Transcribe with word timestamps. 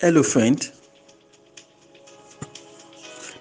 Hello, 0.00 0.22
friend. 0.22 0.70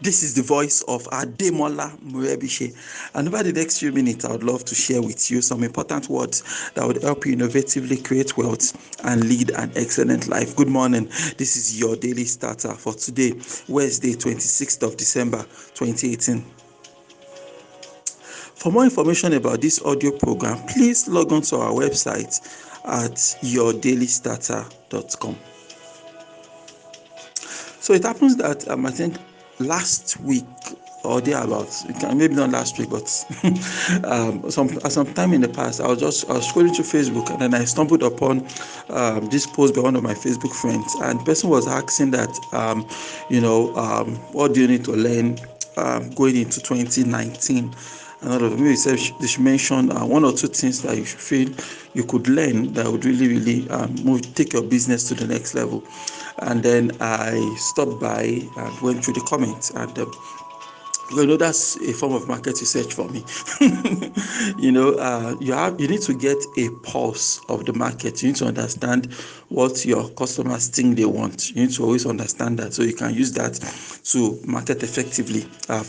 This 0.01 0.23
is 0.23 0.33
the 0.33 0.41
voice 0.41 0.81
of 0.87 1.03
Ademola 1.03 1.95
Morebishe. 1.99 2.75
And 3.13 3.27
over 3.27 3.43
the 3.43 3.53
next 3.53 3.77
few 3.77 3.91
minutes, 3.91 4.25
I 4.25 4.31
would 4.31 4.43
love 4.43 4.65
to 4.65 4.73
share 4.73 5.03
with 5.03 5.29
you 5.29 5.43
some 5.43 5.63
important 5.63 6.09
words 6.09 6.71
that 6.73 6.87
would 6.87 7.03
help 7.03 7.27
you 7.27 7.35
innovatively 7.37 8.03
create 8.03 8.37
wealth 8.37 8.73
and 9.05 9.29
lead 9.29 9.51
an 9.51 9.71
excellent 9.75 10.27
life. 10.27 10.55
Good 10.55 10.67
morning. 10.67 11.05
This 11.37 11.57
is 11.57 11.79
your 11.79 11.95
daily 11.95 12.25
starter 12.25 12.73
for 12.73 12.95
today, 12.95 13.33
Wednesday, 13.67 14.13
26th 14.13 14.81
of 14.81 14.97
December, 14.97 15.43
2018. 15.75 16.43
For 18.55 18.71
more 18.71 18.85
information 18.85 19.33
about 19.33 19.61
this 19.61 19.79
audio 19.83 20.09
program, 20.09 20.57
please 20.65 21.07
log 21.07 21.31
on 21.31 21.43
to 21.43 21.57
our 21.57 21.69
website 21.69 22.35
at 22.83 23.13
yourdailystarter.com. 23.45 25.37
So 27.87 27.93
it 27.93 28.03
happens 28.03 28.35
that 28.35 28.67
um, 28.67 28.85
I 28.85 28.91
think 28.91 29.15
last 29.59 30.19
week 30.19 30.43
or 31.05 31.21
thereabouts, 31.21 31.85
maybe 32.13 32.35
not 32.35 32.49
last 32.49 32.77
week, 32.77 32.89
but 32.89 33.07
um, 34.03 34.51
some 34.51 34.77
some 34.89 35.13
time 35.13 35.31
in 35.31 35.39
the 35.39 35.47
past, 35.47 35.79
I 35.79 35.87
was 35.87 36.01
just 36.01 36.29
I 36.29 36.33
was 36.33 36.45
scrolling 36.45 36.75
through 36.75 36.83
Facebook 36.83 37.29
and 37.29 37.39
then 37.39 37.53
I 37.53 37.63
stumbled 37.63 38.03
upon 38.03 38.45
um, 38.89 39.27
this 39.29 39.47
post 39.47 39.73
by 39.73 39.79
one 39.79 39.95
of 39.95 40.03
my 40.03 40.13
Facebook 40.13 40.53
friends, 40.53 40.95
and 40.95 41.21
the 41.21 41.23
person 41.23 41.49
was 41.49 41.65
asking 41.65 42.11
that, 42.11 42.37
um, 42.51 42.85
you 43.29 43.39
know, 43.39 43.73
um, 43.77 44.17
what 44.33 44.53
do 44.53 44.59
you 44.59 44.67
need 44.67 44.83
to 44.83 44.91
learn 44.91 45.39
um, 45.77 46.09
going 46.09 46.35
into 46.35 46.59
2019? 46.59 47.73
And 48.21 48.31
all 48.31 48.43
of 48.43 48.51
them. 48.51 48.63
Maybe 48.63 48.75
said 48.75 48.99
they 49.19 49.27
should 49.27 49.43
mention 49.43 49.91
uh, 49.91 50.05
one 50.05 50.23
or 50.23 50.33
two 50.33 50.47
things 50.47 50.81
that 50.83 50.97
you 50.97 51.05
should 51.05 51.19
feel 51.19 51.49
you 51.93 52.03
could 52.03 52.27
learn 52.27 52.73
that 52.73 52.85
would 52.87 53.05
really, 53.05 53.27
really 53.27 53.69
um, 53.69 53.93
move, 54.03 54.33
take 54.35 54.53
your 54.53 54.63
business 54.63 55.07
to 55.09 55.15
the 55.15 55.27
next 55.27 55.55
level. 55.55 55.83
And 56.39 56.61
then 56.63 56.91
I 56.99 57.55
stopped 57.57 57.99
by 57.99 58.41
and 58.57 58.81
went 58.81 59.03
through 59.03 59.15
the 59.15 59.25
comments 59.27 59.71
and. 59.71 59.97
Um, 59.97 60.11
you 61.11 61.25
know 61.25 61.37
that's 61.37 61.77
a 61.77 61.93
form 61.93 62.13
of 62.13 62.27
market 62.27 62.59
research 62.59 62.93
for 62.93 63.07
me 63.09 63.23
you 64.59 64.71
know 64.71 64.91
uh, 64.95 65.35
you 65.39 65.53
have 65.53 65.79
you 65.79 65.87
need 65.87 66.01
to 66.01 66.13
get 66.13 66.37
a 66.57 66.69
pulse 66.83 67.39
of 67.47 67.65
the 67.65 67.73
market 67.73 68.21
you 68.21 68.29
need 68.29 68.35
to 68.35 68.45
understand 68.45 69.11
what 69.49 69.85
your 69.85 70.09
customers 70.09 70.67
think 70.67 70.97
they 70.97 71.05
want 71.05 71.49
you 71.51 71.65
need 71.65 71.71
to 71.73 71.83
always 71.83 72.05
understand 72.05 72.59
that 72.59 72.73
so 72.73 72.83
you 72.83 72.93
can 72.93 73.13
use 73.13 73.31
that 73.31 73.53
to 74.03 74.37
market 74.45 74.83
effectively 74.83 75.45
uh, 75.69 75.83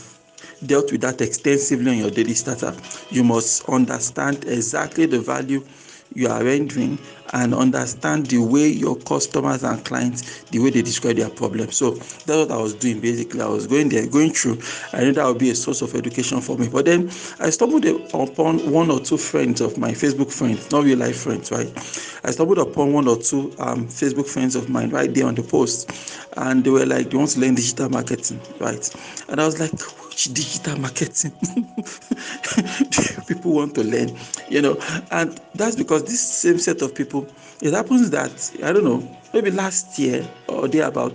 dealt 0.65 0.91
with 0.91 1.01
that 1.01 1.21
extensively 1.21 1.91
on 1.91 1.97
your 1.97 2.11
daily 2.11 2.33
starter. 2.33 2.75
You 3.09 3.23
must 3.23 3.67
understand 3.69 4.45
exactly 4.45 5.05
the 5.05 5.19
value 5.19 5.63
you 6.13 6.27
are 6.27 6.43
rendering 6.43 6.97
and 7.33 7.53
understand 7.53 8.25
the 8.27 8.39
way 8.39 8.67
your 8.67 8.95
customers 8.95 9.63
and 9.63 9.83
clients 9.85 10.41
the 10.45 10.59
way 10.59 10.71
they 10.71 10.81
describe 10.81 11.15
their 11.17 11.29
problems. 11.29 11.77
So 11.77 11.91
that's 11.91 12.27
what 12.27 12.51
i 12.51 12.57
was 12.57 12.73
doing 12.73 12.99
basically. 12.99 13.41
I 13.41 13.47
was 13.47 13.67
going 13.67 13.89
there 13.89 14.07
going 14.07 14.31
through. 14.31 14.59
I 14.93 15.01
knew 15.03 15.11
that 15.13 15.25
would 15.25 15.37
be 15.37 15.51
a 15.51 15.55
source 15.55 15.81
of 15.81 15.93
education 15.95 16.41
for 16.41 16.57
me. 16.57 16.67
But 16.67 16.85
then 16.85 17.09
i 17.39 17.49
stumbled 17.49 17.85
upon 17.85 18.71
one 18.71 18.89
or 18.89 18.99
two 18.99 19.17
friends 19.17 19.61
of 19.61 19.77
my 19.77 19.91
facebook 19.91 20.31
friends 20.31 20.71
not 20.71 20.83
real 20.83 20.97
life 20.97 21.21
friends 21.21 21.51
right? 21.51 21.69
I 22.23 22.31
stumbled 22.31 22.57
upon 22.59 22.93
one 22.93 23.07
or 23.07 23.17
two 23.17 23.53
um, 23.59 23.87
facebook 23.87 24.27
friends 24.27 24.55
of 24.55 24.69
mine 24.69 24.89
right 24.89 25.13
there 25.13 25.27
on 25.27 25.35
the 25.35 25.43
post. 25.43 25.91
And 26.37 26.63
they 26.63 26.69
were 26.69 26.85
like 26.85 27.11
they 27.11 27.17
want 27.17 27.31
to 27.31 27.39
learn 27.39 27.55
digital 27.55 27.89
marketing 27.89 28.39
right? 28.59 28.89
And 29.27 29.39
i 29.39 29.45
was 29.45 29.59
like 29.59 29.71
digital 30.27 30.77
marketing. 30.77 31.31
People 33.27 33.53
want 33.53 33.75
to 33.75 33.83
learn 33.83 34.17
you 34.49 34.61
know 34.61 34.77
and 35.11 35.39
that's 35.55 35.75
because 35.75 36.03
this 36.03 36.19
same 36.19 36.57
set 36.57 36.81
of 36.81 36.93
people 36.93 37.27
it 37.61 37.73
happens 37.73 38.09
that 38.09 38.51
i 38.63 38.73
don't 38.73 38.83
know 38.83 39.17
maybe 39.33 39.51
last 39.51 39.97
year 39.99 40.27
or 40.47 40.67
thereabout 40.67 41.13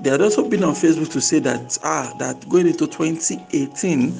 they 0.00 0.10
had 0.10 0.20
also 0.20 0.48
been 0.48 0.62
on 0.62 0.74
facebook 0.74 1.10
to 1.10 1.20
say 1.20 1.38
that 1.38 1.78
ah 1.82 2.12
that 2.18 2.48
going 2.48 2.66
into 2.66 2.86
2018 2.86 4.12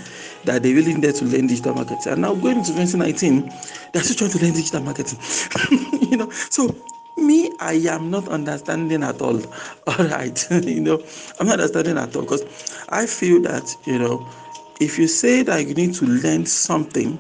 that 0.44 0.62
they 0.62 0.72
really 0.72 0.94
needed 0.94 1.14
to 1.14 1.25
learn 1.25 1.46
digital 1.46 1.75
marketing. 1.75 2.12
And 2.12 2.22
now 2.22 2.34
going 2.34 2.58
into 2.58 2.70
2019 2.70 3.52
they're 3.92 4.02
still 4.02 4.16
trying 4.16 4.30
to 4.30 4.44
learn 4.44 4.54
digital 4.54 4.82
marketing. 4.82 5.19
You 6.10 6.16
know 6.16 6.30
so 6.30 6.75
me 7.16 7.45
i 7.61 7.72
am 7.72 8.11
not 8.11 8.28
understanding 8.28 9.03
at 9.03 9.21
all. 9.21 9.41
All 9.87 10.06
right 10.06 10.47
you 10.50 10.81
know 10.81 11.03
i'm 11.39 11.47
not 11.47 11.61
understanding 11.61 11.99
at 11.99 12.15
all 12.17 12.22
because 12.22 12.44
i 12.89 13.06
feel 13.06 13.41
that 13.43 13.75
you 13.87 13.99
know 13.99 14.28
if 14.81 14.99
you 14.99 15.09
say 15.09 15.43
that 15.43 15.67
you 15.67 15.75
need 15.75 15.94
to 15.94 16.06
learn 16.06 16.44
something 16.47 17.19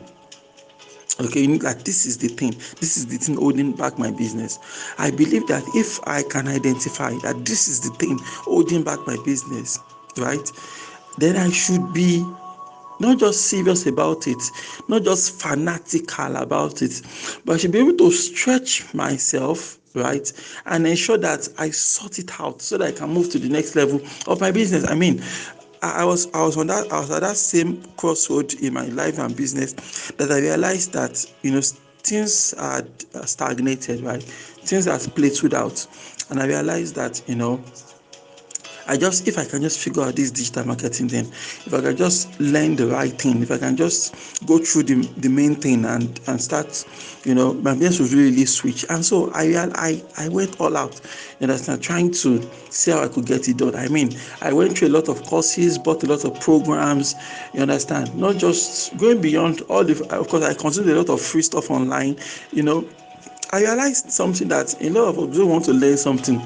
okay 1.20 1.40
you 1.40 1.48
need 1.48 1.62
like 1.62 1.84
this 1.84 2.04
is 2.04 2.18
the 2.18 2.28
thing 2.28 2.50
this 2.80 2.96
is 2.96 3.06
the 3.06 3.16
thing 3.16 3.36
holding 3.36 3.72
back 3.72 3.98
my 3.98 4.10
business. 4.10 4.58
I 4.98 5.10
believe 5.10 5.46
that 5.46 5.62
if 5.74 5.98
i 6.06 6.22
can 6.22 6.48
identify 6.48 7.12
that 7.22 7.44
this 7.44 7.68
is 7.68 7.80
the 7.80 7.90
thing 7.96 8.18
holding 8.22 8.82
back 8.82 8.98
my 9.06 9.16
business 9.24 9.78
right 10.18 10.50
then 11.18 11.36
i 11.36 11.50
should 11.50 11.92
be 11.94 12.22
not 13.00 13.18
just 13.18 13.42
serious 13.46 13.86
about 13.86 14.26
it, 14.26 14.42
not 14.88 15.02
just 15.02 15.40
fanatical 15.40 16.36
about 16.36 16.82
it, 16.82 17.02
but 17.44 17.54
I 17.54 17.56
should 17.58 17.72
be 17.72 17.78
able 17.78 17.96
to 17.98 18.10
stretch 18.10 18.92
myself, 18.94 19.78
right, 19.96 20.32
and 20.66 20.86
ensure 20.86 21.18
that 21.18 21.48
I 21.58 21.70
sort 21.70 22.18
it 22.18 22.40
out 22.40 22.62
so 22.62 22.78
that 22.78 22.88
I 22.88 22.92
can 22.92 23.10
move 23.10 23.30
to 23.30 23.38
the 23.38 23.48
next 23.48 23.74
level 23.74 24.00
of 24.26 24.40
my 24.40 24.50
business. 24.50 24.88
I 24.88 24.94
mean, 24.94 25.22
I 25.82 26.04
was 26.04 26.28
I 26.32 26.42
was 26.42 26.56
on 26.56 26.68
that 26.68 26.92
I 26.92 27.00
was 27.00 27.10
at 27.10 27.22
that 27.22 27.36
same 27.36 27.82
crossroad 27.96 28.54
in 28.54 28.74
my 28.74 28.86
life 28.86 29.18
and 29.18 29.36
business 29.36 29.72
that 30.12 30.30
I 30.30 30.38
realized 30.38 30.92
that 30.92 31.24
you 31.42 31.52
know 31.52 31.60
things 32.02 32.54
had 32.58 32.88
stagnated, 33.28 34.00
right? 34.02 34.22
Things 34.22 34.84
had 34.86 35.00
plateaued 35.00 35.54
out, 35.54 35.86
and 36.30 36.40
I 36.40 36.46
realized 36.46 36.94
that 36.96 37.22
you 37.28 37.34
know 37.34 37.62
I 38.88 38.96
just 38.96 39.26
if 39.26 39.36
I 39.38 39.44
can 39.44 39.62
just 39.62 39.80
figure 39.80 40.02
out 40.02 40.14
this 40.14 40.30
digital 40.30 40.64
marketing 40.64 41.08
thing, 41.08 41.26
if 41.26 41.74
I 41.74 41.80
can 41.80 41.96
just 41.96 42.38
learn 42.40 42.76
the 42.76 42.86
right 42.86 43.10
thing, 43.10 43.42
if 43.42 43.50
I 43.50 43.58
can 43.58 43.76
just 43.76 44.14
go 44.46 44.58
through 44.58 44.84
the, 44.84 45.02
the 45.16 45.28
main 45.28 45.56
thing 45.56 45.84
and 45.84 46.20
and 46.28 46.40
start, 46.40 46.84
you 47.24 47.34
know, 47.34 47.54
my 47.54 47.74
business 47.74 47.98
will 47.98 48.18
really, 48.18 48.44
switch. 48.44 48.84
And 48.88 49.04
so 49.04 49.30
I 49.32 49.68
I 49.74 50.02
I 50.16 50.28
went 50.28 50.60
all 50.60 50.76
out, 50.76 51.00
you 51.40 51.44
understand, 51.44 51.82
trying 51.82 52.12
to 52.12 52.48
see 52.70 52.92
how 52.92 53.02
I 53.02 53.08
could 53.08 53.26
get 53.26 53.48
it 53.48 53.56
done. 53.56 53.74
I 53.74 53.88
mean, 53.88 54.16
I 54.40 54.52
went 54.52 54.78
through 54.78 54.88
a 54.88 54.94
lot 54.96 55.08
of 55.08 55.22
courses, 55.24 55.78
bought 55.78 56.04
a 56.04 56.06
lot 56.06 56.24
of 56.24 56.38
programs, 56.40 57.14
you 57.54 57.62
understand, 57.62 58.14
not 58.16 58.36
just 58.36 58.96
going 58.98 59.20
beyond 59.20 59.62
all 59.62 59.82
the 59.84 59.94
of 60.14 60.28
course 60.28 60.44
I 60.44 60.54
consumed 60.54 60.88
a 60.90 60.96
lot 60.96 61.08
of 61.08 61.20
free 61.20 61.42
stuff 61.42 61.70
online, 61.70 62.16
you 62.52 62.62
know. 62.62 62.88
I 63.52 63.60
realized 63.60 64.10
something 64.10 64.48
that 64.48 64.74
a 64.82 64.90
lot 64.90 65.16
of 65.16 65.32
don't 65.32 65.48
want 65.48 65.64
to 65.66 65.72
learn 65.72 65.96
something 65.96 66.42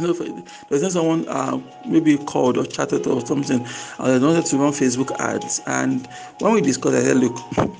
you 0.00 0.06
know, 0.06 0.44
there's 0.68 0.82
not 0.82 0.92
someone 0.92 1.28
uh, 1.28 1.60
maybe 1.86 2.16
called 2.18 2.56
or 2.56 2.64
chatted 2.64 3.06
or 3.06 3.24
something, 3.24 3.66
and 3.98 4.22
they 4.22 4.26
wanted 4.26 4.46
to 4.46 4.58
run 4.58 4.72
Facebook 4.72 5.12
ads. 5.18 5.60
And 5.66 6.08
when 6.40 6.54
we 6.54 6.60
discussed, 6.60 6.96
I 6.96 7.02
said, 7.02 7.16
look, 7.16 7.36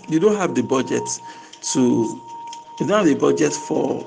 you 0.08 0.20
don't 0.20 0.36
have 0.36 0.54
the 0.54 0.62
budget 0.62 1.02
to, 1.72 1.80
you 2.80 2.86
don't 2.86 2.90
have 2.90 3.06
the 3.06 3.14
budget 3.14 3.52
for 3.52 4.06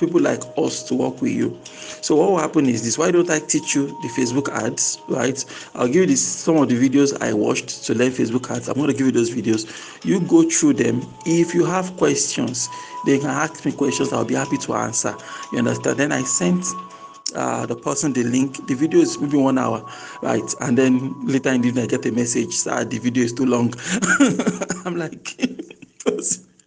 people 0.00 0.20
like 0.20 0.42
us 0.56 0.82
to 0.84 0.94
work 0.94 1.20
with 1.20 1.32
you. 1.32 1.56
So 2.02 2.16
what 2.16 2.30
will 2.30 2.38
happen 2.38 2.66
is 2.66 2.82
this: 2.82 2.96
Why 2.96 3.10
don't 3.10 3.28
I 3.30 3.38
teach 3.38 3.74
you 3.74 3.88
the 4.00 4.08
Facebook 4.08 4.48
ads? 4.48 4.98
Right? 5.08 5.44
I'll 5.74 5.86
give 5.86 5.96
you 5.96 6.06
this, 6.06 6.26
some 6.26 6.56
of 6.56 6.68
the 6.68 6.88
videos 6.88 7.20
I 7.22 7.34
watched 7.34 7.84
to 7.84 7.94
learn 7.94 8.10
Facebook 8.10 8.50
ads. 8.50 8.68
I'm 8.68 8.76
going 8.76 8.88
to 8.88 8.94
give 8.94 9.06
you 9.06 9.12
those 9.12 9.30
videos. 9.30 9.68
You 10.04 10.20
go 10.20 10.48
through 10.48 10.74
them. 10.74 11.02
If 11.26 11.54
you 11.54 11.64
have 11.66 11.94
questions, 11.98 12.68
they 13.06 13.18
can 13.18 13.28
ask 13.28 13.64
me 13.64 13.72
questions. 13.72 14.12
I'll 14.12 14.24
be 14.24 14.34
happy 14.34 14.56
to 14.56 14.74
answer. 14.74 15.14
You 15.52 15.58
understand? 15.58 15.98
Then 15.98 16.12
I 16.12 16.22
sent 16.22 16.64
uh, 17.34 17.66
the 17.66 17.76
person 17.76 18.12
the 18.12 18.24
link. 18.24 18.66
The 18.66 18.74
video 18.74 19.00
is 19.00 19.18
maybe 19.18 19.36
one 19.36 19.58
hour, 19.58 19.84
right? 20.22 20.54
And 20.60 20.76
then 20.76 21.26
later 21.26 21.50
in 21.50 21.62
the 21.62 21.68
evening, 21.68 21.84
I 21.84 21.86
get 21.86 22.06
a 22.06 22.12
message, 22.12 22.54
sir, 22.54 22.84
the 22.84 22.98
video 22.98 23.24
is 23.24 23.32
too 23.32 23.46
long. 23.46 23.74
I'm 24.84 24.96
like, 24.96 25.36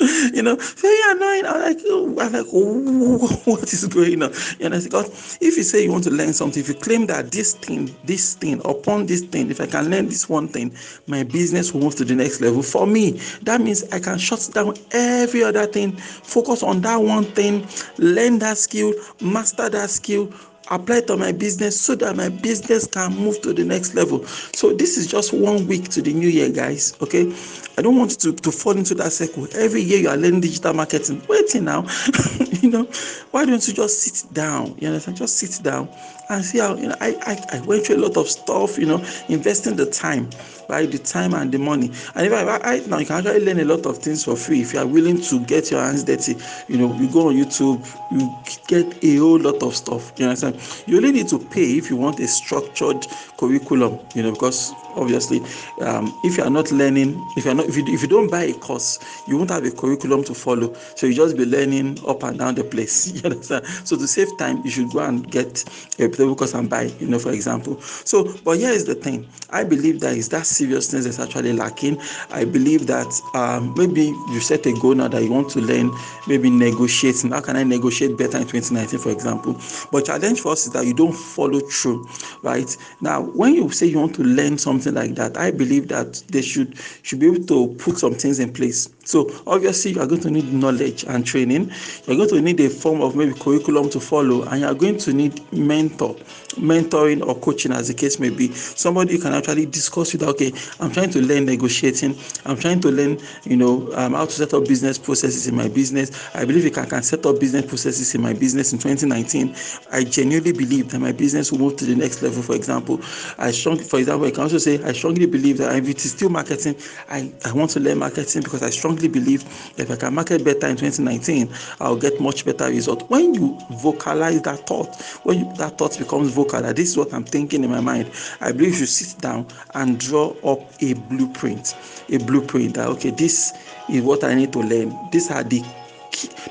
you 0.34 0.42
know, 0.42 0.56
very 0.56 0.98
annoying. 1.12 1.46
I'm 1.46 1.62
like, 1.62 1.80
oh, 1.86 2.20
I'm 2.20 2.34
like, 2.34 2.46
oh, 2.54 3.42
what 3.46 3.72
is 3.72 3.88
going 3.88 4.24
on? 4.24 4.34
You 4.60 4.70
know, 4.70 4.82
because 4.82 5.38
if 5.42 5.58
you 5.58 5.64
say 5.64 5.84
you 5.84 5.92
want 5.92 6.04
to 6.06 6.12
learn 6.12 6.34
something, 6.34 6.62
if 6.62 6.68
you 6.68 6.76
claim 6.76 7.08
that 7.08 7.32
this 7.32 7.54
thing, 7.54 7.96
this 8.04 8.36
thing, 8.36 8.62
upon 8.66 9.06
this 9.06 9.22
thing, 9.22 9.50
if 9.50 9.62
I 9.62 9.66
can 9.68 9.90
learn 9.90 10.08
this 10.08 10.28
one 10.28 10.48
thing, 10.48 10.76
my 11.08 11.24
business 11.24 11.74
will 11.74 11.82
move 11.82 11.96
to 11.96 12.06
the 12.06 12.16
next 12.16 12.42
level. 12.42 12.62
For 12.62 12.86
me, 12.86 13.12
that 13.44 13.62
means 13.62 13.84
I 13.92 14.00
can 14.00 14.18
shut 14.18 14.50
down 14.54 14.76
every 14.92 15.44
other 15.44 15.66
thing, 15.66 15.96
focus 15.96 16.64
on 16.64 16.82
that 16.82 16.98
one 16.98 17.26
thing, 17.26 17.68
learn 17.98 18.40
that 18.40 18.58
skill, 18.58 18.94
master 19.22 19.70
that 19.70 19.90
skill 19.90 20.34
apply 20.72 21.02
to 21.02 21.18
my 21.18 21.32
business 21.32 21.80
so 21.80 21.96
that 21.96 22.16
my 22.16 22.30
business 22.30 22.88
can 22.88 23.16
move 23.16 23.42
to 23.42 23.54
the 23.54 23.64
next 23.64 23.96
level. 23.96 24.26
So 24.54 24.74
this 24.74 24.98
is 24.98 25.08
just 25.08 25.34
one 25.34 25.68
week 25.68 25.90
to 25.90 26.02
the 26.02 26.14
new 26.14 26.28
year, 26.30 26.50
guys. 26.50 26.96
Okay, 27.02 27.34
I 27.78 27.82
don't 27.82 27.98
want 27.98 28.20
to, 28.20 28.34
to 28.34 28.52
fall 28.52 28.78
into 28.78 28.96
that 28.96 29.12
circle. 29.12 29.48
Every 29.56 29.82
year 29.82 30.00
you 30.00 30.10
are 30.10 30.18
learning 30.18 30.42
digital 30.42 30.74
marketing. 30.74 31.22
Waiting 31.28 31.66
now, 31.66 31.86
you 32.62 32.70
know, 32.70 32.84
why 33.32 33.46
don't 33.46 33.68
you 33.68 33.74
just 33.74 34.02
sit 34.02 34.34
down? 34.34 34.76
You 34.80 34.88
understand? 34.88 35.18
Just 35.18 35.38
sit 35.38 35.64
down 35.64 35.90
and 36.34 36.46
see 36.46 36.60
how 36.60 36.76
you 36.76 36.88
know 36.88 36.96
I, 37.00 37.16
I, 37.22 37.58
I 37.58 37.62
went 37.62 37.86
through 37.86 37.98
a 37.98 38.04
lot 38.08 38.18
of 38.18 38.28
stuff, 38.30 38.78
you 38.78 38.86
know, 38.86 39.04
investing 39.30 39.76
the 39.76 39.86
time, 39.86 40.30
right? 40.70 40.90
The 40.90 40.98
time 41.00 41.34
and 41.34 41.52
the 41.52 41.60
money. 41.60 41.88
And 42.16 42.28
if 42.28 42.34
I, 42.34 42.60
I 42.64 42.80
now 42.88 43.00
you 43.00 43.06
can 43.06 43.18
actually 43.18 43.46
learn 43.46 43.60
a 43.60 43.66
lot 43.66 43.86
of 43.86 43.98
things 43.98 44.24
for 44.24 44.36
free 44.36 44.62
if 44.62 44.74
you 44.74 44.80
are 44.80 44.88
willing 44.88 45.22
to 45.22 45.40
get 45.46 45.72
your 45.72 45.82
hands 45.82 46.04
dirty. 46.04 46.36
You 46.68 46.78
know, 46.78 46.94
you 46.96 47.08
go 47.12 47.30
on 47.30 47.36
YouTube, 47.36 47.86
you 48.12 48.30
get 48.68 49.04
a 49.04 49.18
whole 49.18 49.40
lot 49.40 49.64
of 49.64 49.76
stuff. 49.76 50.12
You 50.18 50.26
understand? 50.26 50.60
You 50.88 50.98
only 50.98 51.12
need 51.12 51.28
to 51.30 51.40
pay 51.40 51.78
if 51.78 51.90
you 51.90 51.96
want 51.96 52.20
a 52.20 52.28
structured 52.28 53.06
curriculum, 53.38 54.00
you 54.16 54.24
know, 54.24 54.32
because 54.32 54.74
obviously 54.96 55.40
um, 55.82 56.14
if 56.24 56.38
you 56.38 56.44
are 56.44 56.50
not 56.50 56.72
learning, 56.72 57.24
if 57.36 57.46
you're 57.46 57.56
not 57.56 57.68
if 57.68 57.78
you, 57.78 57.84
if 57.88 58.02
you 58.02 58.08
don't 58.08 58.30
buy 58.30 58.44
a 58.44 58.54
course, 58.54 59.00
you 59.28 59.38
won't 59.38 59.50
have 59.50 59.66
a 59.66 59.72
curriculum 59.72 60.24
to 60.26 60.34
follow. 60.34 60.74
So 60.96 61.08
you 61.08 61.14
just 61.14 61.38
be 61.38 61.46
learning 61.46 62.00
up 62.08 62.24
and 62.24 62.38
down 62.38 62.56
the 62.56 62.64
place. 62.64 63.12
You 63.24 63.30
understand? 63.30 63.66
So 63.86 63.96
to 63.96 64.08
save 64.08 64.38
time, 64.38 64.62
you 64.66 64.72
should 64.72 64.90
go 64.92 65.00
and 65.00 65.30
get 65.30 65.64
a 66.00 66.10
course 66.10 66.54
and 66.54 66.70
buy, 66.70 66.84
you 67.00 67.08
know, 67.08 67.20
for 67.20 67.32
example. 67.32 67.80
So, 67.82 68.34
but 68.44 68.58
here 68.58 68.72
is 68.72 68.86
the 68.86 68.96
thing. 68.96 69.28
I 69.52 69.64
believe 69.64 70.00
that 70.02 70.18
is 70.18 70.30
that 70.30 70.46
seriousness 70.46 71.06
is 71.06 71.20
actually 71.20 71.54
lacking. 71.54 72.00
I 72.32 72.44
believe 72.46 72.88
that 72.88 73.08
um, 73.34 73.74
maybe 73.78 74.06
you 74.32 74.40
set 74.40 74.66
a 74.66 74.74
goal 74.74 74.96
now 74.96 75.08
that 75.10 75.24
you 75.24 75.32
want 75.32 75.50
to 75.52 75.62
learn, 75.62 75.92
maybe 76.28 76.50
negotiating. 76.50 77.32
How 77.32 77.42
can 77.42 77.56
I 77.56 77.64
negotiate 77.64 78.18
better 78.18 78.38
in 78.38 78.48
2019, 78.48 79.00
for 79.00 79.12
example? 79.12 79.60
But 79.92 80.06
challenge 80.06 80.42
for 80.42 80.54
us 80.54 80.66
is 80.66 80.74
that 80.74 80.86
you 80.86 80.94
don't 80.94 81.14
follow 81.14 81.60
through, 81.60 82.08
right? 82.42 82.76
Now, 83.00 83.22
when 83.22 83.54
you 83.54 83.70
say 83.70 83.86
you 83.88 84.00
want 84.00 84.16
to 84.16 84.24
learn 84.24 84.58
something 84.58 84.83
like 84.92 85.16
that, 85.16 85.38
I 85.38 85.52
believe 85.52 85.88
that 85.90 86.24
they 86.30 86.42
should 86.42 86.78
should 87.04 87.20
be 87.20 87.28
able 87.28 87.46
to 87.46 87.76
put 87.76 87.98
some 87.98 88.14
things 88.16 88.40
in 88.40 88.52
place. 88.54 88.90
So 89.06 89.30
obviously, 89.48 89.92
you 89.92 90.02
are 90.02 90.08
going 90.08 90.22
to 90.22 90.32
need 90.32 90.52
knowledge 90.54 91.04
and 91.04 91.26
training. 91.26 91.72
You're 92.08 92.18
going 92.18 92.30
to 92.30 92.42
need 92.42 92.60
a 92.62 92.70
form 92.70 93.02
of 93.02 93.16
maybe 93.16 93.34
curriculum 93.34 93.90
to 93.92 94.00
follow, 94.00 94.44
and 94.44 94.62
you 94.62 94.68
are 94.68 94.74
going 94.74 94.98
to 95.00 95.14
need 95.14 95.42
mentor 95.54 96.16
mentoring 96.56 97.26
or 97.26 97.36
coaching 97.36 97.72
as 97.72 97.88
the 97.88 97.94
case 97.94 98.20
may 98.20 98.30
be. 98.30 98.52
Somebody 98.54 99.14
you 99.14 99.20
can 99.20 99.34
actually 99.34 99.66
discuss 99.66 100.14
with 100.14 100.24
okay 100.24 100.52
i'm 100.80 100.92
trying 100.92 101.10
to 101.12 101.22
learn 101.22 101.46
negotiating. 101.46 102.16
I'm 102.46 102.58
trying 102.58 102.80
to 102.82 102.92
learn 102.92 103.20
you 103.44 103.58
know 103.58 103.90
um, 103.94 104.14
how 104.14 104.26
to 104.26 104.32
set 104.32 104.54
up 104.54 104.68
business 104.68 104.98
processes 104.98 105.48
in 105.48 105.56
my 105.56 105.68
business. 105.68 106.12
I 106.36 106.46
believe 106.46 106.66
if 106.66 106.78
i 106.78 106.86
can 106.86 107.04
set 107.04 107.26
up 107.26 107.40
business 107.40 107.66
processes 107.66 108.14
in 108.16 108.22
my 108.22 108.34
business 108.34 108.74
in 108.74 108.80
2019 108.80 109.56
i 109.92 110.04
genuinely 110.04 110.52
believe 110.52 110.90
that 110.92 111.00
my 111.00 111.12
business 111.12 111.52
will 111.52 111.60
move 111.60 111.76
to 111.78 111.86
the 111.86 111.96
next 111.96 112.22
level. 112.22 112.42
For 112.42 112.56
example 112.56 113.02
i 113.38 113.52
strongly 113.52 113.84
for 113.84 114.00
example 114.00 114.28
i 114.28 114.32
can 114.32 114.42
also 114.44 114.58
say 114.58 114.84
i 114.84 114.92
strongly 114.92 115.26
believe 115.26 115.58
that 115.58 115.76
if 115.76 115.88
it 115.90 116.04
is 116.04 116.12
still 116.12 116.30
marketing 116.30 116.76
i 117.10 117.32
i 117.46 117.52
want 117.52 117.72
to 117.72 117.80
learn 117.80 117.98
marketing 118.00 118.44
because 118.44 118.62
i 118.64 118.70
strongly 118.70 118.93
believe 118.96 119.44
if 119.78 119.90
i 119.92 119.96
can 119.96 120.14
market 120.14 120.44
better 120.44 120.68
in 120.68 120.76
2019 120.76 121.50
i'll 121.80 121.96
get 121.96 122.20
much 122.20 122.46
better 122.46 122.66
result 122.66 123.10
when 123.10 123.34
you 123.34 123.58
vocalize 123.72 124.42
that 124.42 124.66
thought 124.68 124.96
when 125.24 125.40
you, 125.40 125.54
that 125.58 125.78
thought 125.78 125.98
becomes 125.98 126.32
vocal 126.32 126.62
that 126.62 126.76
this 126.76 126.90
is 126.90 126.98
what 126.98 127.14
I'm 127.14 127.24
thinking 127.24 127.64
in 127.64 127.70
my 127.70 127.80
mind, 127.80 128.12
I 128.42 128.52
believe 128.52 128.80
you 128.80 128.86
sit 128.86 129.20
down 129.22 129.48
and 129.76 130.00
draw 130.00 130.30
up 130.44 130.60
a 130.82 130.94
blueprint. 130.94 131.76
A 132.10 132.18
blueprint 132.18 132.76
that 132.76 132.88
okay, 132.90 133.12
this 133.12 133.54
is 133.90 134.02
what 134.02 134.24
I 134.24 134.34
need 134.34 134.52
to 134.54 134.60
learn. 134.60 134.98
These 135.12 135.32
are 135.32 135.44
the 135.44 135.64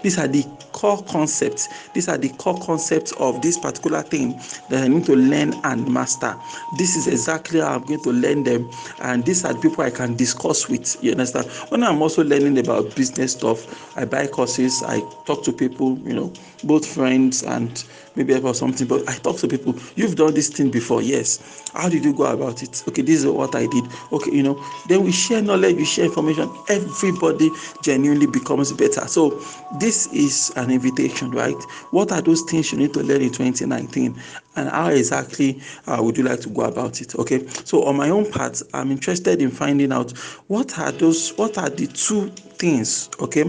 these 0.03 0.19
are 0.19 0.29
the 0.29 0.45
core 0.82 1.00
concepts. 1.05 1.69
These 1.94 2.08
are 2.08 2.19
the 2.19 2.29
core 2.31 2.58
concepts 2.58 3.12
of 3.12 3.40
this 3.40 3.56
particular 3.56 4.02
thing 4.02 4.32
that 4.69 4.82
I 4.82 4.88
need 4.88 5.06
to 5.06 5.14
learn 5.14 5.55
and 5.62 5.87
master. 5.87 6.34
This 6.76 6.96
is 6.96 7.06
exactly 7.06 7.61
how 7.61 7.76
I'm 7.76 7.84
going 7.84 8.02
to 8.02 8.11
learn 8.11 8.43
them, 8.43 8.69
and 9.00 9.25
these 9.25 9.44
are 9.44 9.52
the 9.55 9.61
people 9.61 9.84
I 9.84 9.90
can 9.90 10.17
discuss 10.17 10.69
with. 10.69 10.96
You 11.00 11.12
understand? 11.12 11.46
When 11.69 11.84
I'm 11.84 12.02
also 12.02 12.25
learning 12.25 12.58
about 12.58 12.96
business 12.96 13.34
stuff, 13.34 13.96
I 13.96 14.06
buy 14.06 14.26
courses, 14.26 14.82
I 14.84 14.99
talk 15.25 15.44
to 15.44 15.52
people, 15.52 15.96
you 16.00 16.14
know, 16.14 16.32
both 16.64 16.85
friends 16.85 17.44
and 17.44 17.85
maybe 18.17 18.35
about 18.35 18.56
something. 18.56 18.87
But 18.87 19.08
I 19.08 19.14
talk 19.19 19.38
to 19.38 19.49
people, 19.49 19.76
you've 19.94 20.17
done 20.17 20.35
this 20.35 20.49
thing 20.49 20.70
before, 20.70 21.00
yes. 21.00 21.70
How 21.75 21.88
did 21.88 22.05
you 22.05 22.12
go 22.12 22.25
about 22.25 22.62
it? 22.64 22.82
Okay, 22.88 23.02
this 23.02 23.20
is 23.20 23.26
what 23.26 23.55
I 23.55 23.67
did. 23.67 23.85
Okay, 24.11 24.32
you 24.32 24.43
know, 24.43 24.62
then 24.88 25.05
we 25.05 25.12
share 25.12 25.43
knowledge, 25.43 25.76
we 25.76 25.85
share 25.85 26.06
information. 26.06 26.50
Everybody 26.69 27.50
genuinely 27.85 28.26
becomes 28.26 28.73
better. 28.73 29.06
So 29.06 29.40
this 29.78 30.12
is 30.12 30.52
an 30.56 30.70
invitation, 30.73 31.31
right? 31.31 31.61
What 31.91 32.13
are 32.13 32.21
those 32.21 32.43
things 32.43 32.73
you 32.73 32.79
need 32.79 32.93
to 32.95 33.03
learn 33.03 33.23
in 33.23 33.31
2019? 33.31 34.21
And 34.57 34.69
how 34.69 34.89
exactly 34.89 35.61
uh, 35.87 35.99
would 36.01 36.19
you 36.19 36.25
like 36.25 36.41
to 36.41 36.49
go 36.49 36.63
about 36.63 37.01
it? 37.01 37.15
Okay. 37.17 37.47
So 37.65 37.85
on 37.85 37.97
my 37.97 38.11
own 38.11 38.31
part, 38.31 38.61
I'm 38.75 38.91
interested 38.91 39.41
in 39.41 39.51
finding 39.51 39.93
out 39.93 40.13
what 40.49 40.79
are 40.79 40.93
those, 40.93 41.31
what 41.37 41.59
are 41.59 41.71
the 41.71 41.87
two 41.87 42.29
things, 42.29 43.11
okay? 43.21 43.45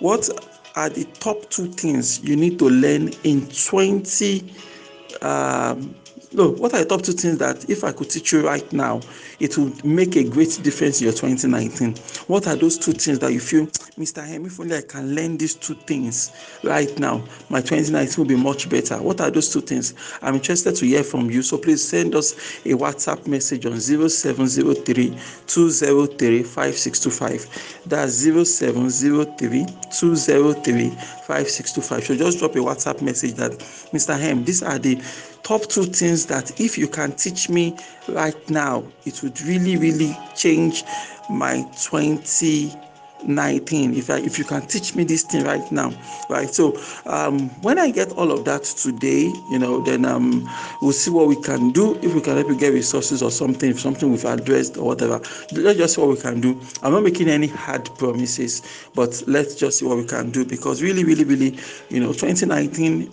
What 0.00 0.28
are 0.76 0.88
the 0.88 1.04
top 1.04 1.50
two 1.50 1.66
things 1.66 2.22
you 2.24 2.36
need 2.36 2.58
to 2.58 2.68
learn 2.68 3.10
in 3.22 3.46
20 3.48 4.52
um, 5.22 5.94
no, 6.34 6.50
what 6.50 6.74
are 6.74 6.80
the 6.80 6.84
top 6.84 7.02
two 7.02 7.12
things 7.12 7.38
that 7.38 7.70
if 7.70 7.84
I 7.84 7.92
could 7.92 8.10
teach 8.10 8.32
you 8.32 8.44
right 8.44 8.70
now, 8.72 9.00
it 9.38 9.56
would 9.56 9.84
make 9.84 10.16
a 10.16 10.24
great 10.24 10.58
difference 10.62 11.00
in 11.00 11.04
your 11.04 11.12
2019? 11.12 11.94
What 12.26 12.48
are 12.48 12.56
those 12.56 12.76
two 12.76 12.92
things 12.92 13.20
that 13.20 13.32
you 13.32 13.38
feel, 13.38 13.66
Mr. 13.96 14.26
Hem, 14.26 14.46
if 14.46 14.58
only 14.58 14.76
I 14.76 14.82
can 14.82 15.14
learn 15.14 15.36
these 15.36 15.54
two 15.54 15.74
things 15.74 16.32
right 16.64 16.98
now, 16.98 17.24
my 17.50 17.60
2019 17.60 18.16
will 18.18 18.28
be 18.28 18.36
much 18.36 18.68
better. 18.68 19.00
What 19.00 19.20
are 19.20 19.30
those 19.30 19.52
two 19.52 19.60
things? 19.60 19.94
I'm 20.22 20.34
interested 20.34 20.74
to 20.74 20.86
hear 20.86 21.04
from 21.04 21.30
you. 21.30 21.40
So 21.42 21.56
please 21.56 21.86
send 21.86 22.16
us 22.16 22.32
a 22.64 22.70
WhatsApp 22.74 23.28
message 23.28 23.64
on 23.66 23.78
0703 23.78 25.16
203 25.46 26.42
5625. 26.42 27.82
That's 27.86 28.14
0703 28.14 29.66
203 29.66 30.90
5625. 30.90 32.04
So 32.04 32.16
just 32.16 32.38
drop 32.40 32.56
a 32.56 32.58
WhatsApp 32.58 33.02
message 33.02 33.34
that, 33.34 33.52
Mr. 33.92 34.18
Hem, 34.18 34.44
these 34.44 34.62
are 34.64 34.78
the 34.78 35.00
top 35.44 35.66
two 35.66 35.84
things 35.84 36.26
that 36.26 36.60
if 36.60 36.76
you 36.76 36.88
can 36.88 37.12
teach 37.12 37.48
me 37.48 37.76
right 38.08 38.50
now, 38.50 38.82
it 39.04 39.22
would 39.22 39.40
really, 39.42 39.76
really 39.76 40.18
change 40.34 40.82
my 41.30 41.62
2019. 41.82 43.94
If 43.94 44.10
I, 44.10 44.18
if 44.20 44.38
you 44.38 44.44
can 44.44 44.66
teach 44.66 44.96
me 44.96 45.04
this 45.04 45.22
thing 45.22 45.44
right 45.44 45.70
now, 45.70 45.92
right? 46.30 46.48
So 46.48 46.80
um, 47.04 47.50
when 47.60 47.78
I 47.78 47.90
get 47.90 48.10
all 48.12 48.32
of 48.32 48.46
that 48.46 48.64
today, 48.64 49.30
you 49.50 49.58
know, 49.58 49.82
then 49.82 50.06
um, 50.06 50.48
we'll 50.80 50.92
see 50.92 51.10
what 51.10 51.28
we 51.28 51.36
can 51.42 51.72
do. 51.72 51.98
If 52.02 52.14
we 52.14 52.22
can 52.22 52.36
help 52.36 52.48
you 52.48 52.56
get 52.58 52.72
resources 52.72 53.22
or 53.22 53.30
something, 53.30 53.70
if 53.70 53.80
something 53.80 54.10
we've 54.10 54.24
addressed 54.24 54.78
or 54.78 54.86
whatever, 54.86 55.20
let's 55.52 55.78
just 55.78 55.96
see 55.96 56.00
what 56.00 56.08
we 56.10 56.16
can 56.16 56.40
do. 56.40 56.58
I'm 56.82 56.92
not 56.92 57.02
making 57.02 57.28
any 57.28 57.48
hard 57.48 57.84
promises, 57.98 58.62
but 58.94 59.22
let's 59.26 59.54
just 59.54 59.80
see 59.80 59.84
what 59.84 59.98
we 59.98 60.06
can 60.06 60.30
do 60.30 60.46
because 60.46 60.82
really, 60.82 61.04
really, 61.04 61.24
really, 61.24 61.58
you 61.90 62.00
know, 62.00 62.14
2019 62.14 63.10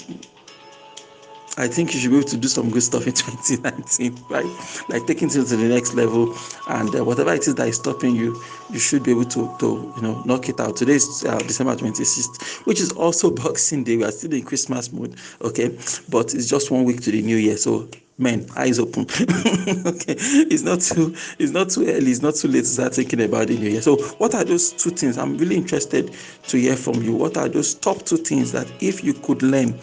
I 1.57 1.68
think 1.68 1.94
you 1.94 2.00
should 2.00 2.12
be 2.12 2.18
able 2.18 2.27
to 2.30 2.38
do 2.38 2.48
some 2.48 2.69
good 2.69 2.83
stuff 2.83 3.07
in 3.07 3.13
2019, 3.13 4.25
right? 4.30 4.45
Like 4.89 5.06
taking 5.06 5.30
things 5.30 5.50
to 5.50 5.56
the 5.57 5.68
next 5.68 5.94
level, 5.94 6.33
and 6.68 6.95
uh, 6.95 7.03
whatever 7.03 7.33
it 7.33 7.48
is 7.48 7.56
that 7.56 7.68
is 7.68 7.75
stopping 7.75 8.15
you, 8.15 8.42
you 8.71 8.80
should 8.80 9.03
be 9.03 9.12
able 9.12 9.25
to, 9.25 9.53
to 9.59 9.94
you 9.95 10.01
know, 10.01 10.21
knock 10.25 10.48
it 10.50 10.59
out. 10.59 10.77
Today 10.77 10.94
is 10.94 11.25
uh, 11.25 11.37
December 11.40 11.76
26th, 11.76 12.66
which 12.66 12.80
is 12.80 12.92
also 12.94 13.31
Boxing 13.35 13.83
Day. 13.83 13.97
We 13.97 14.04
are 14.06 14.11
still 14.11 14.33
in 14.33 14.44
Christmas 14.44 14.92
mode, 14.94 15.16
okay? 15.42 15.78
But 16.09 16.33
it's 16.33 16.47
just 16.47 16.71
one 16.71 16.85
week 16.85 17.02
to 17.02 17.11
the 17.11 17.21
new 17.21 17.37
year, 17.37 17.57
so 17.57 17.90
men 18.18 18.45
eyes 18.56 18.78
open 18.78 19.02
okay 19.85 20.16
it's 20.19 20.61
not 20.61 20.80
too 20.80 21.16
it's 21.40 21.52
not 21.54 21.69
too 21.69 21.87
early 21.87 22.11
it's 22.11 22.21
not 22.21 22.35
too 22.35 22.47
late 22.49 22.59
to 22.59 22.66
start 22.69 22.94
thinking 22.94 23.21
about 23.21 23.47
the 23.47 23.57
new 23.57 23.69
year 23.69 23.81
so 23.81 23.95
what 24.19 24.35
are 24.35 24.44
those 24.44 24.71
two 24.73 24.92
things 24.92 25.18
i'm 25.18 25.37
really 25.37 25.56
interested 25.56 26.14
to 26.44 26.57
hear 26.57 26.76
from 26.76 27.02
you 27.02 27.14
what 27.14 27.35
are 27.35 27.49
those 27.49 27.73
top 27.73 28.04
two 28.04 28.18
things 28.18 28.52
that 28.52 28.71
if 28.80 29.04
you 29.04 29.14
could 29.14 29.42
learn 29.42 29.73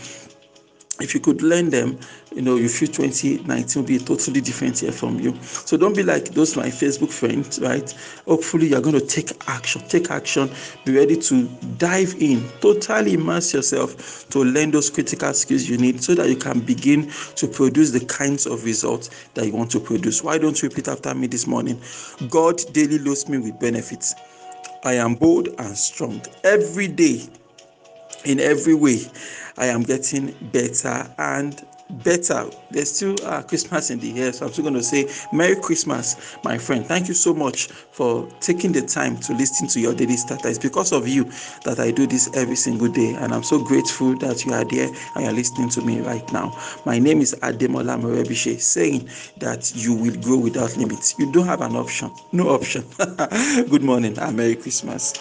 if 1.00 1.14
you 1.14 1.21
could 1.21 1.43
learn 1.43 1.71
them, 1.71 1.99
you 2.35 2.43
know, 2.43 2.57
you 2.57 2.69
feel 2.69 2.88
2019 2.88 3.83
will 3.83 3.87
be 3.87 3.97
a 3.97 4.00
totally 4.00 4.40
different 4.40 4.81
year 4.83 4.93
from 4.93 5.21
you. 5.21 5.37
So 5.43 5.76
don't 5.76 5.95
be 5.95 6.02
like 6.02 6.31
those 6.31 6.57
my 6.57 6.69
Facebook 6.69 7.11
friends, 7.11 7.59
right? 7.61 7.90
Hopefully, 8.26 8.69
you're 8.69 8.81
going 8.81 8.99
to 8.99 9.07
take 9.07 9.33
action. 9.49 9.83
Take 9.88 10.11
action. 10.11 10.50
Be 10.85 10.97
ready 10.97 11.17
to 11.17 11.49
dive 11.78 12.14
in, 12.19 12.49
totally 12.61 13.14
immerse 13.14 13.55
yourself 13.55 14.28
to 14.31 14.45
learn 14.45 14.71
those 14.71 14.90
critical 14.90 15.33
skills 15.35 15.69
you 15.69 15.78
need 15.78 16.02
so 16.02 16.14
that 16.14 16.28
you 16.28 16.37
can 16.37 16.61
begin 16.61 17.11
to 17.37 17.47
produce 17.47 17.90
the 17.90 18.05
kinds 18.05 18.47
of 18.47 18.64
results 18.64 19.11
that 19.35 19.47
you 19.47 19.52
want 19.52 19.71
to 19.73 19.81
produce. 19.81 20.23
Why 20.23 20.38
don't 20.38 20.61
you 20.61 20.69
repeat 20.69 20.88
after 20.88 21.14
me 21.14 21.26
this 21.26 21.47
morning? 21.47 21.81
God 22.28 22.61
daily 22.73 22.99
loads 22.99 23.28
me 23.28 23.38
with 23.38 23.59
benefits. 23.61 24.14
I 24.85 24.95
am 24.95 25.14
bold 25.14 25.49
and 25.59 25.76
strong 25.76 26.23
every 26.45 26.88
day 26.88 27.28
in 28.25 28.40
every 28.40 28.75
way. 28.75 29.00
I 29.59 29.67
am 29.67 29.83
getting 29.83 30.35
better 30.53 31.11
and 31.19 31.65
better. 32.05 32.49
There's 32.71 32.95
still 32.95 33.17
uh, 33.25 33.43
Christmas 33.43 33.91
in 33.91 33.99
the 33.99 34.21
air, 34.21 34.33
so 34.33 34.47
I'm 34.47 34.53
still 34.53 34.62
going 34.62 34.75
to 34.75 34.83
say 34.83 35.09
Merry 35.33 35.57
Christmas, 35.57 36.37
my 36.45 36.59
friend. 36.59 36.87
Thank 36.87 37.09
you 37.09 37.15
so 37.15 37.35
much 37.35 37.67
for 37.69 38.29
taking 38.41 38.73
the 38.73 38.83
time 38.83 39.17
to 39.19 39.35
listen 39.35 39.67
to 39.69 39.81
your 39.81 39.95
daily 39.95 40.17
starter. 40.17 40.49
It's 40.49 40.59
because 40.59 40.93
of 40.93 41.09
you 41.09 41.25
that 41.65 41.79
I 41.81 41.91
do 41.91 42.07
this 42.07 42.31
every 42.35 42.57
single 42.57 42.88
day, 42.88 43.15
and 43.15 43.35
I'm 43.35 43.43
so 43.43 43.62
grateful 43.62 44.17
that 44.19 44.45
you 44.45 44.53
are 44.53 44.65
there 44.65 44.88
and 45.15 45.25
you're 45.25 45.33
listening 45.33 45.71
to 45.71 45.83
me 45.83 46.00
right 46.00 46.31
now. 46.33 46.57
My 46.85 46.99
name 46.99 47.21
is 47.21 47.35
Ademola 47.43 48.00
Morebishe, 48.00 48.61
saying 48.61 49.09
that 49.38 49.75
you 49.75 49.95
will 49.95 50.15
grow 50.21 50.38
without 50.38 50.77
limits. 50.77 51.19
You 51.19 51.33
don't 51.33 51.47
have 51.47 51.62
an 51.62 51.75
option, 51.77 52.11
no 52.33 52.50
option. 52.50 52.85
Good 52.99 53.83
morning 53.83 54.19
and 54.19 54.37
Merry 54.37 54.57
Christmas. 54.57 55.15